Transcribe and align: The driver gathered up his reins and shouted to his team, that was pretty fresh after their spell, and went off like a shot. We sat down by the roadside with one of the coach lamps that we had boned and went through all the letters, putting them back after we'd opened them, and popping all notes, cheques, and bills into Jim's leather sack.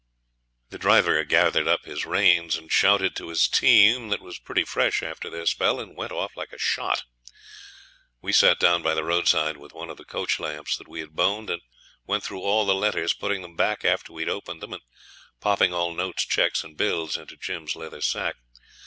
The 0.69 0.79
driver 0.79 1.23
gathered 1.23 1.67
up 1.67 1.85
his 1.85 2.07
reins 2.07 2.55
and 2.57 2.71
shouted 2.71 3.15
to 3.17 3.29
his 3.29 3.47
team, 3.47 4.09
that 4.09 4.19
was 4.19 4.39
pretty 4.39 4.63
fresh 4.63 5.03
after 5.03 5.29
their 5.29 5.45
spell, 5.45 5.79
and 5.79 5.95
went 5.95 6.11
off 6.11 6.35
like 6.35 6.51
a 6.51 6.57
shot. 6.57 7.03
We 8.19 8.33
sat 8.33 8.57
down 8.59 8.81
by 8.81 8.95
the 8.95 9.03
roadside 9.03 9.57
with 9.57 9.73
one 9.73 9.91
of 9.91 9.97
the 9.97 10.03
coach 10.03 10.39
lamps 10.39 10.75
that 10.77 10.87
we 10.87 11.01
had 11.01 11.11
boned 11.11 11.51
and 11.51 11.61
went 12.03 12.23
through 12.23 12.41
all 12.41 12.65
the 12.65 12.73
letters, 12.73 13.13
putting 13.13 13.43
them 13.43 13.55
back 13.55 13.85
after 13.85 14.11
we'd 14.11 14.27
opened 14.27 14.59
them, 14.63 14.73
and 14.73 14.81
popping 15.39 15.71
all 15.71 15.93
notes, 15.93 16.25
cheques, 16.25 16.63
and 16.63 16.75
bills 16.77 17.15
into 17.15 17.37
Jim's 17.37 17.75
leather 17.75 18.01
sack. 18.01 18.37